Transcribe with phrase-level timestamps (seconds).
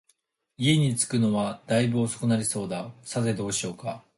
[0.57, 4.03] 家に着くのは大分遅くなりそうだ、さて、どうしようか